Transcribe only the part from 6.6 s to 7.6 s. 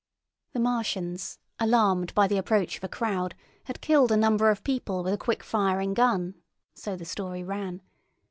so the story